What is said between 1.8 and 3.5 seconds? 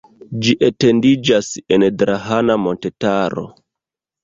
Drahana montetaro.